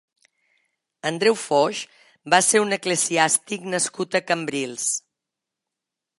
Andreu 1.09 1.37
Foix 1.41 1.81
va 2.35 2.39
ser 2.47 2.63
un 2.65 2.79
eclesiàstic 2.79 3.69
nascut 3.75 4.19
a 4.21 4.25
Cambrils. 4.33 4.91